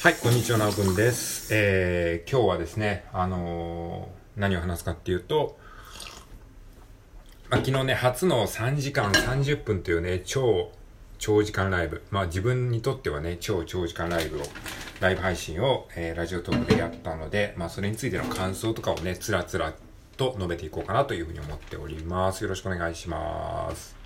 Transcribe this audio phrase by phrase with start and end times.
[0.00, 1.48] はい、こんにちは、なおくんです。
[1.52, 5.58] えー、今日はですね、あのー何を話すかっていうと、
[7.50, 10.70] まあ、昨日ね、初の3時間30分というね、超
[11.18, 12.04] 長時間ライブ。
[12.12, 14.44] まあ自分にとってはね、超長時間ライブを、
[15.00, 19.74] ライブ配信を、えーラジオトークでやったので、まあそれについての感想とかをね、つらつら
[20.16, 22.44] と述べていこうかなというふうに思っております。
[22.44, 23.96] よろしくお願いします。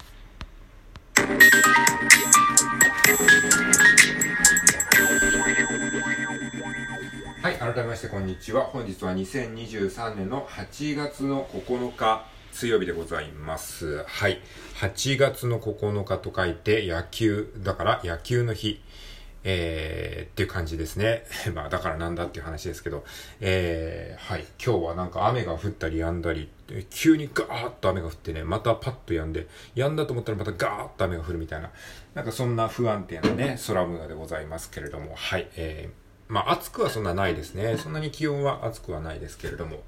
[7.42, 8.62] はい、改めましてこんにちは。
[8.62, 14.04] 本日は2023年の8月の9日、水曜日でございます。
[14.04, 14.40] はい。
[14.76, 18.80] 8月の9日と書いて野球、だから野球の日。
[19.44, 21.24] えー、っていう感じですね。
[21.54, 23.04] まあ、だからなんだっていう話ですけど、
[23.40, 24.46] えー、はい。
[24.64, 26.48] 今日はなんか雨が降ったり止んだり、
[26.90, 31.70] 急にガーッと雨が降ってね、またパッと止んで、止んだと思ったらまたガーッと雨が降るみたいな、
[32.14, 35.48] なんかそんな不安定なね、空模様でございますけれども、はい。
[35.56, 36.01] えー、
[36.32, 37.76] まあ、暑くはそんなないですね。
[37.78, 39.82] そんなに気温は暑くはないですけれども、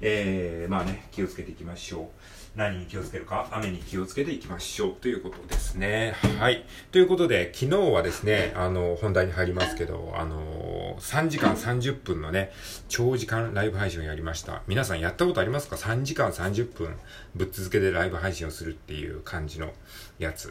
[0.00, 2.58] えー、まあね、気をつけていきましょう。
[2.58, 6.16] 何に気をつけるか雨に気をつけていきましょうということですね。
[6.40, 6.64] はい。
[6.90, 12.50] ということで、昨日はですね、あの、本題に入りますけど、あの、3時間30分のね、
[12.88, 14.62] 長時間ライブ配信をやりました。
[14.66, 16.96] 皆さんやったことありますか ?3 時間30分
[17.36, 19.72] ぶっ続けでライブ配信をするっていう感じの
[20.18, 20.48] やつ。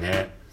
[0.00, 0.47] ね。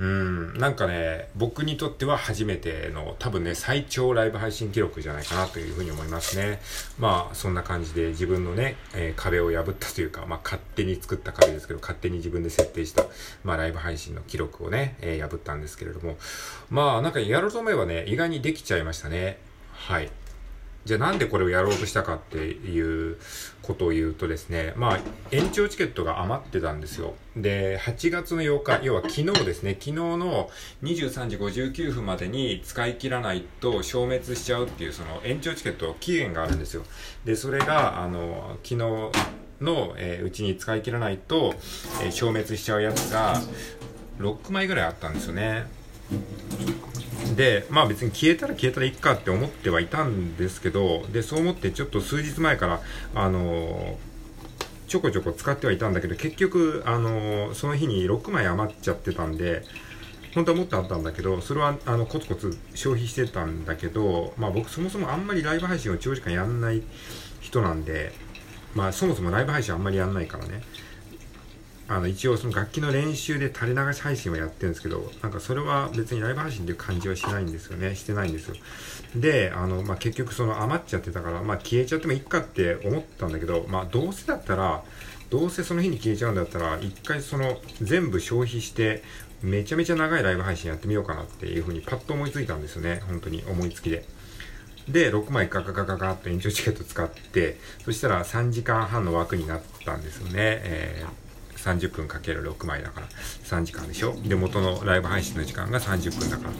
[0.00, 6.58] うん、なんかね、僕にとっては初めての、多分ね、最長ライブ配信記録じゃないかなというふうに思いますね。
[6.98, 13.04] まあ、そんな感じで自分のね、えー壁を破ったというか、まあ、勝手に作った壁ですけど、勝手に自分で設定した、
[13.44, 16.16] まあ、ライブ配信の記録をね、えー破ったんですけれども、
[16.70, 19.38] まあ、なんかやろうと思えばね、意外にできちゃいましたね。
[19.74, 20.10] はい。
[20.84, 23.16] じゃあなんでこれをやろうとしたかっていう
[23.62, 25.00] ことを言うとですね、まあ
[25.30, 27.14] 延長チケットが余ってたんですよ。
[27.36, 30.50] で、8月の8日、要は昨日ですね、昨日の
[30.82, 36.82] 23時59分までに使い切らないと消滅しちゃうっていうその延長チケット期限があるんですよ。
[37.24, 38.76] で、それが、あの、昨日
[39.60, 41.54] の、えーうちに使い切らないと、
[42.02, 43.40] えー消滅しちゃうやつが
[44.18, 45.66] 6枚ぐらいあったんですよね。
[47.40, 52.82] で、まあ別に消えたら消えたらいっかって思ってはいたんですけど、で、そう思ってちょっと数日前から、
[53.14, 53.96] あの
[54.88, 59.62] ちょこちょこ使ってはいたんだけど、結局、あのその日に6枚余っちゃってたんで、
[60.34, 66.82] 本当はもっとあったんだけど、それは、あの、コツコツ消費してたんだけど、まあ僕そもそもあんまりライブ配信を長時間やんない
[67.40, 68.12] 人なんで、
[68.74, 70.60] まあそもそもライブ配信あんまりやんないからね。
[71.90, 77.96] あの一応その楽器の練習で垂れ流し配信をやってるんですけど、なんかそれは別にライブ配信っていう感じはしないんですよね。
[77.96, 78.54] してないんですよ。
[79.16, 84.84] で、あの、まあ、結局その余っちゃってたから、まあ、消えちゃってもいいかって思ったんだけど、まあ、どうせだったら、
[85.30, 89.02] どうせその日に消えちゃうんだったら、一回その全部消費して、
[89.42, 93.02] めちゃめちゃ長いライブ配信やってみようかなっていうふうにパッと思いついたんですよね。
[93.08, 94.04] 本当に思いつきで。
[94.88, 100.32] で、6枚ガガガガガッと延長チケット使って、そしたら3時間半の枠になったんですよね。
[100.36, 101.29] えー
[101.64, 103.06] 30分かける6枚だから
[103.44, 104.14] 3時間でしょ？
[104.22, 106.50] で元のライブ配信の時間が30分だから。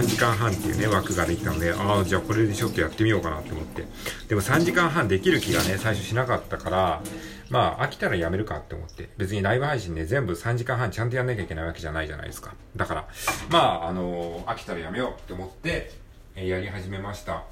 [0.00, 2.68] 3時間半っていうね枠ができたのでああじゃあこれでちょ？
[2.68, 3.84] っとやってみようかなって思って。
[4.28, 7.02] でも3時間半できる気がね最初しなかったから
[7.48, 9.08] まあ飽きたらやめるかって思って。
[9.16, 12.54] 別にライブ配信で全部3時間半ちゃんとやんなきゃいけないわけじゃないじゃないですか。
[12.74, 13.08] だから
[13.50, 15.92] まああの飽きたらやめようって思って
[16.34, 17.44] やり始めました。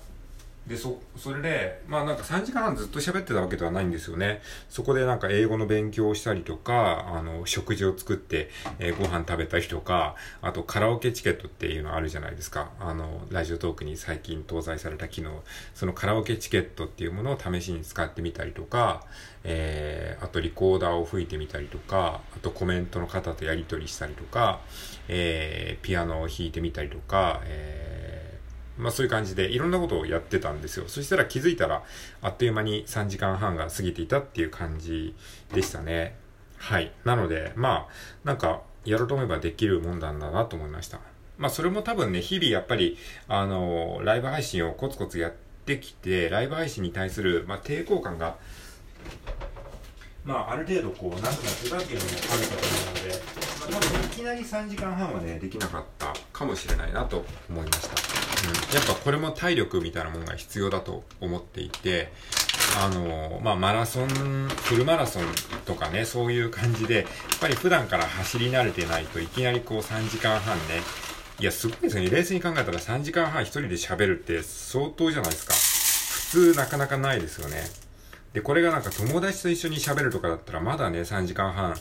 [0.66, 4.40] で、そ、それで、まあなんか3時間半ずっと喋ってたわけではないんですよね。
[4.70, 8.48] そこでなんか英語の勉強をしたりとか、あの、食事を作って、
[8.78, 12.70] えーご飯食べたりとか、あとカラオケチケットっていうのあるじゃないですか。
[12.80, 15.42] あの、ラジオトークに最近搭載された機能、
[15.74, 19.04] そのカラオケチケットっていうものを試しに使ってみたりとか、
[19.44, 24.60] えーあとリコーダーを吹いてみたりとか、あとコメントの方とやり取りしたりとか、
[25.08, 28.03] えーピアノを弾いてみたりとか、えー
[28.78, 30.84] まあそういう感じでいろんなことをやってたんですよ。
[30.88, 31.82] そしたら気づいたら
[32.22, 35.14] あっという間に3時間半が過ぎていたっていう感じ
[35.52, 36.16] でしたね。
[36.58, 36.92] はい。
[37.04, 37.88] なので、まあ、
[38.24, 41.00] なんかやろうと思えばできるもんなんだなと思いました。
[41.36, 42.96] まあそれも多分ね、日々やっぱり、
[43.28, 45.32] あの、ライブ配信をコツコツやっ
[45.66, 48.36] てきて、ライブ配信に対する、まあ、抵抗感が
[50.24, 57.94] まあ、ある程度こう、なくなってたっていうのもあるかと思うので、いきなり3時間半はね、できなかったかもしれないなと思いました。
[58.48, 58.74] うん。
[58.74, 62.12] やっぱこれも体力みたいなものが必要だと思っていて、
[62.80, 65.24] あのまあ、マラソン、フルマラソン
[65.64, 67.06] とかね、そういう感じで、やっ
[67.40, 70.82] ぱり普段から走り慣れてないといきなりこう3時間半ね、
[71.40, 72.10] いや、すごいですよね。
[72.10, 75.54] 冷静に考えたら3時間半一人で喋るって相当じゃないですか。
[75.54, 77.64] 普通なかなかないですよね。
[78.34, 81.76] で、これがなんか友達と一緒に喋るとかだったらまだね、3時間半、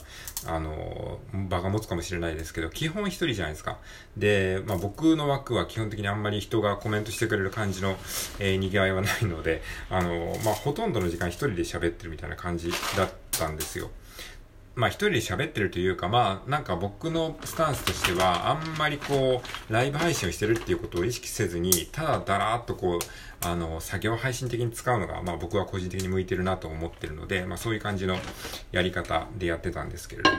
[0.46, 1.20] あの、
[1.50, 3.80] 場が持つかもしれないですけど、基本一人じゃないですか。
[4.16, 7.98] で、まあ僕の枠は基本的にあんまり人がコメントしてくれる感じの、
[8.38, 13.90] えー、賑わいはないので、あの、まあほとんどの時間一人で喋ってるみたいな感じだったんですよ。
[14.76, 28.18] まあ一人で喋ってるというか、まあなんか僕のスタンスとしては、あんまりこう、ライブ配信をしてるっていうことを意識せずに、ただだらーっとこう、あの、作業配信的に使うのが、まあ僕は個人的に向いてるなと思ってるので、まあそういう感じの
[28.72, 30.38] やり方でやってたんですけれども、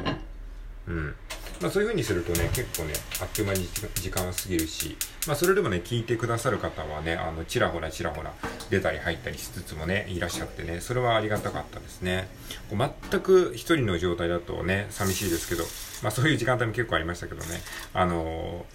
[0.88, 1.14] うん。
[1.60, 4.96] まあそういう風にするとね、結構ね、あっという間に時間は過ぎるし、
[5.26, 8.34] まあそれでもね、聞いてくださる方はね、あの、ちらほらちらほら
[8.70, 12.28] 出たり入ったりしつつもね、いらっしゃってね、それはありがたかったですね
[12.69, 12.78] こう。
[13.10, 15.64] 全く一人の状態だとね、寂しいですけど、
[16.02, 17.60] まあそういう時間帯も結構ありましたけどね、
[17.92, 18.66] あの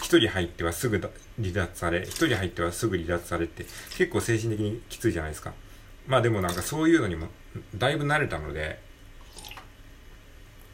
[0.00, 1.10] ー、一人入ってはすぐ離
[1.52, 3.64] 脱され、一人入ってはすぐ離脱されって
[3.96, 5.54] 結構精神的にきついじゃないですか。
[6.06, 7.28] まあでもなんかそういうのにも
[7.76, 8.78] だいぶ慣れたので、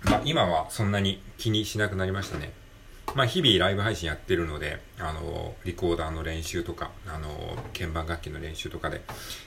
[0.05, 2.53] まあ、今はそんなに気にしなくなりましたね。
[3.15, 9.01] まあ、日々ライブ配信やってるので、あの、リコーダーの練習とか、あの、鍵盤楽器の練習とかで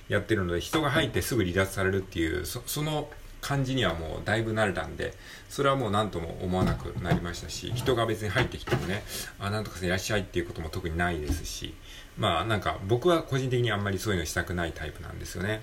[0.09, 3.07] やってるので、人が入ってすぐ離脱されるっていう、そその
[3.41, 5.13] 感じにはもうだいぶ慣れたんで、
[5.49, 9.03] それはもう何とも思わなくなりましたし、人が別に入ってきてもね、
[9.39, 11.73] あ、なんとかさんいらっしゃいっていうことも特にないですし、
[12.17, 15.61] まあなんか僕は個人的にあんまりそういうのしたくないタイプなんですよね。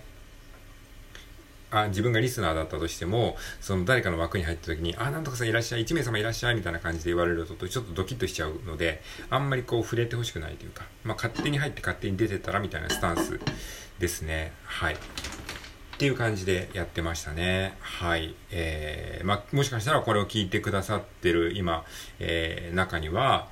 [1.70, 13.38] あ自分がリスナーだったとしても、その誰かの枠に入った時に、あ、なんとかさんいらっしゃい、1名様いらっしゃい、みたいな感じで言われると、ちょっとドキッとしちゃうので、あんまりこう触れてほしくないというか、まあ勝手に入って勝手に出てたらみたいなスタンス
[13.98, 14.52] ですね。
[14.64, 14.94] はい。
[14.94, 14.96] っ
[15.98, 17.76] ていう感じでやってましたね。
[17.80, 18.36] はい。
[18.52, 21.84] えー、まあ、もしかしたらこれを聞いてくださってる今、
[22.20, 23.48] えー、中には、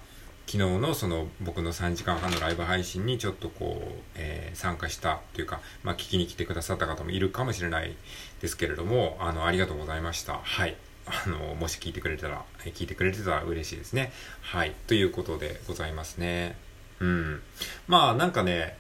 [0.47, 7.97] 昨日のその僕の3時間半のライブ配信にちょっとこう、えー、参加したというか、まあ、聞きに来てくださった方もいるかもしれない
[8.41, 10.39] ですけれども、あの、ありがとうございました。
[10.43, 10.77] はい。
[11.07, 14.13] あの、もし聞いてくれたら、聞いてくれてたら嬉しいですね。
[14.41, 14.73] はい。
[14.87, 16.57] ということでございますね。
[17.01, 17.43] うん。
[17.89, 18.77] まあ、なんかね、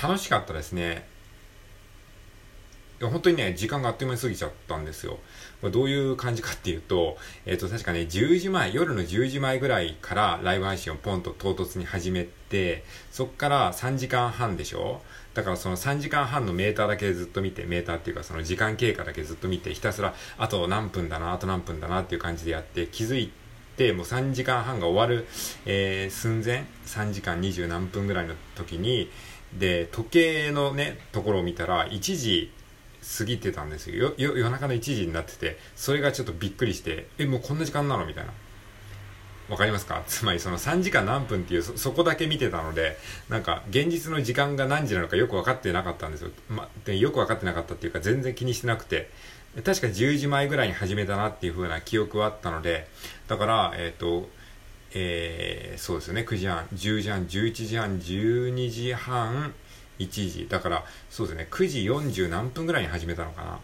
[0.00, 1.06] 楽しかったですね。
[3.00, 5.18] 本当にね、時間があっという間に過ぎちゃったんですよ。
[5.60, 15.02] まあどういう感じかっていうと、えっ、ー、と、確かね、10時前、夜の10時前ぐらいからライブ配信をポンと唐突に始めて、そっから3時間半でしょ
[15.34, 23.30] だからその3時間半のメーターだけずっと見て、メーターっていうかその時間経過だけずっと見て、ひたすら、あと何分だな、あと何分だなっていう感じでやって、気づい
[23.76, 25.26] て、もう3時間半が終わる、
[25.66, 29.10] えー、寸前、3時間20何分ぐらいの時に、
[29.52, 32.50] で、時計のね、ところを見たら、1時
[33.18, 34.14] 過ぎてたんですよ。
[34.16, 38.06] 夜中の1時になっててそれがちょっとびっくりしてえもうこんな時間なの？
[38.06, 38.32] みたいな。
[39.48, 40.02] わかりますか？
[40.08, 42.98] つまりその3時間何分っていうそこだけ見てたので
[43.28, 49.10] なんか現実の時間が何時なのかよく分かってなかったんですよ、ま、でよく分かってなかったっていうか全然気にしてなくて。
[49.64, 52.88] 確か10時前ぐらいに始めたなっていう風な記憶はあったので
[53.26, 54.28] だからえっ、ー、と
[54.92, 56.26] えー、そうですよね。
[56.26, 59.54] 9時半10時半11時半12時半
[59.98, 60.46] 1時。
[60.48, 63.58] だからそうですね9時40何分ぐらいに始めたのかな。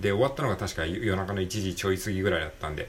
[0.00, 2.88] で終わったのが確か夜中の1時ちょい過ぎぐらいだったんで。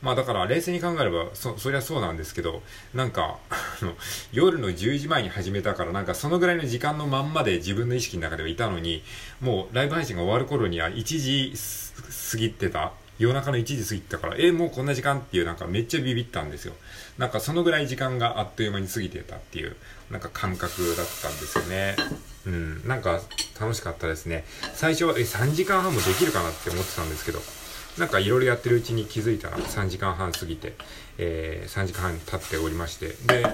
[0.00, 2.62] まあだから冷静に考えればそそりゃそうなんですけど
[2.94, 3.38] なんか
[4.32, 9.02] 夜の10時前に始めたからなんかそのぐらいの時間のまんまで自分の意識の中ではいたのに
[9.40, 11.52] もうライブ配信が終わる頃には1時
[12.30, 12.92] 過ぎてた。
[13.18, 16.74] 夜中の1時過ぎたから、え、もうこんな時間っていうなんかめっちゃビビったんですよ。
[17.18, 19.76] なんかそのぐらい時間があっという間に過ぎてたっていう、
[20.10, 21.96] なんか感覚だったんですよね。
[22.46, 23.20] うん、なんか
[23.60, 24.44] 楽しかったですね。
[24.74, 27.40] 最初は、え、3時間半もできるかなって思ってたんですけど、
[27.98, 30.74] なんかいろいろやってるうちに気づいたら3時間半過ぎて、
[31.18, 33.44] えー、3時間半経っておりまして、で、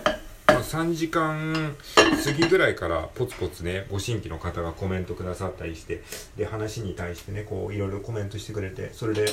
[0.54, 6.04] まあ、3時間過ぎぐらいからポツポツね、ご新規の方がコメントくださったりして、
[6.36, 9.24] で、話に対してね、こう、いろいろコメントしてくれて、それで、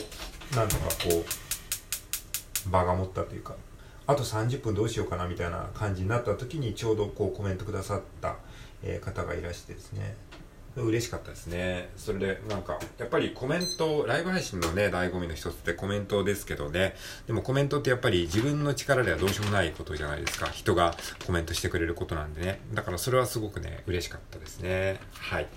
[0.56, 1.24] なんとかこ
[2.66, 3.56] う、場が持ったというか、
[4.08, 8.38] あと30分どうしようかなみたいな感じになった時にちょうどこうコメントくださった、
[9.02, 10.16] 方がいらしてですね、
[10.76, 11.90] 嬉しかったですね。
[11.98, 16.96] それで、なんか、やっぱりコメント、ライブ配信のね、醍醐味の一つってコメントですけどね、
[17.28, 20.48] でもコメントってやっぱり自分の力ではどうしようもないことじゃないですか。
[20.48, 22.62] 人がコメントしてくれることなんでね。
[22.74, 25.00] だからそれはすごくね、嬉しかったですね。
[25.14, 25.44] はい。
[25.44, 25.48] っ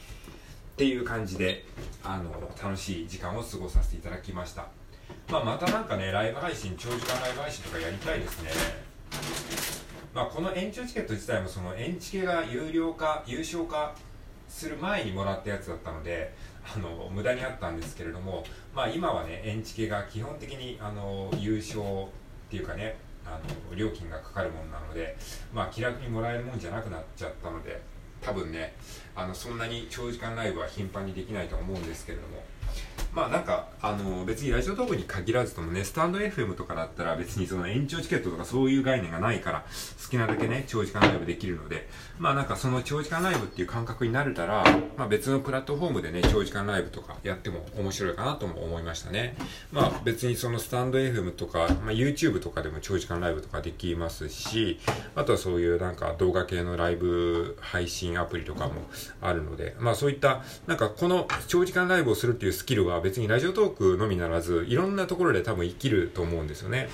[0.77, 1.65] ていう感じで、
[2.03, 4.67] あの、楽しい時間を過ごさせていただきました。
[5.31, 8.51] まあ、またなんかね、ライブ配信、長時間ライブ配信とかやりたいですね。
[10.13, 13.95] まあ、この延長チケット自体もその延チケが有料化、有償化
[14.55, 16.33] する前にもらったやつだったので
[16.77, 21.83] あの無駄にあったんですけれども、まあ、今はねエンチケが基本的にあの優勝っ
[22.49, 22.97] ていうかね
[23.27, 25.17] あの料金がかかるものなので、
[25.53, 27.81] まあ、気楽にもらえるもんじゃなくなっちゃったので
[28.21, 28.75] 多分ね
[29.17, 32.45] あのそんなに長時間ライブは頻繁にできないと思うんですけれども
[33.15, 39.65] まあなんか、あの、別にラジオトークに限らずともね、スタンド FM とかだったら別にその延長チケットとかそういう概念がないから、
[40.03, 44.65] 好きなだけね、長時間ライブできるので、まあなんかその長時間ライブっていう感覚になれたら、
[44.97, 49.37] まあ別のプラットフォームでね、長時間ライブとかやっても面白いかなとも思いましたね。
[49.71, 54.81] まあ別にそのスタンド FM とか、まあ YouTube とかでも長時間ライブとかできますし、
[55.15, 58.83] あとはそういうなんか動画系のライブ配信アプリとかも
[59.21, 66.89] あるので、まあそういった、なんかこの長時間ライブをするっていうスキルは別にラジオトークのみならず、いろんなところで多分生きると思うんですよね。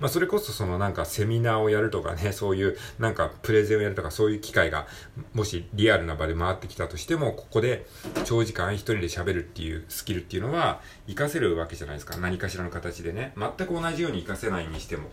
[0.00, 4.86] まあ、それこそそのなんかセミナーをやるとかね、 そういうなんかプレゼンをやるとかそういう機会が、
[5.34, 7.86] もしリアルな場で回ってきたとしても、ここで
[8.24, 12.16] 長時間一人で喋るっていうスキルっていうのは活かせるわけじゃないですか。
[12.16, 13.34] 何かしらの形でね。
[13.36, 15.10] 全く同じように活かせないにしても。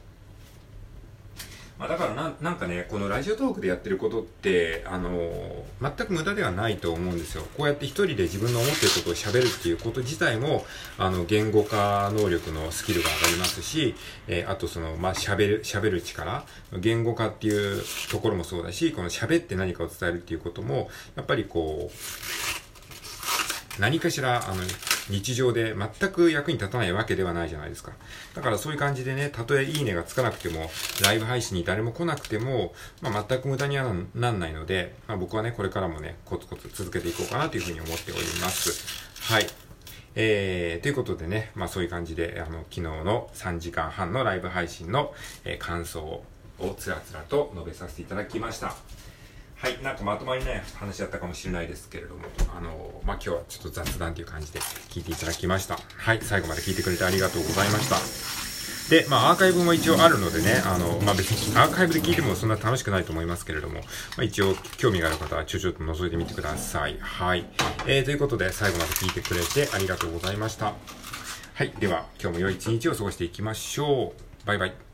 [1.80, 7.44] まあ、だからな、なんかね、このラジオトークでやってることって、あのー、全く無駄ではないと思うんですよ。
[7.56, 10.66] こうやって一人で自分の思ってることを喋るっていうこと自体も、
[10.98, 13.94] あの、言語化能力のスキルが上がりますし、
[14.28, 16.46] えー、あとその、まあ、喋る、喋る力、
[16.80, 24.64] 言語化っていうところもそうだし、この喋って何かを伝えるっていうことも、やっぱりこう、何かしら、あの、
[25.10, 27.94] 日常で全く役に立たないわけではないじゃないですか。
[28.36, 30.70] だからそういう感じでね、たとえいいねがつかなくても、
[31.04, 39.04] ライブ配信に誰も来なくても、まあ、全く無駄にはなんないので、まあ、僕はね、これからもね、コツコツ続けていこうかなというふうに思っております。
[39.32, 39.48] はい。
[40.16, 45.14] えー、ということでね、まあそういう感じで、あの、昨日の3時間半のライブ配信の、
[45.46, 48.76] えー、感想をつらつらと述べさせていただきました。
[49.58, 52.22] はい、なんかまとまりない話だったかもしれないですけれども、
[52.56, 55.80] あの、まあ、今日はちょっと雑談という感じで聞いていただきました。
[55.98, 57.98] はい、最後まで聞いてくれてありがとうございました。
[58.96, 63.82] で、まあ、アーカイブも一応あるのでね、あの、まあ、別にアーカイブで聞いてもそんな楽しくないと思いますけれども、ま
[64.20, 66.98] あ、一応興味がある方はちょちょっと覗いてみてください。
[67.00, 67.46] はい。
[67.88, 70.74] えー、ということで最後まで聞いてくれてありがとうございました。
[71.56, 71.74] はい。
[71.80, 74.48] では、今日も良い一日を過ごしていきましょう。
[74.48, 74.87] バイバイ。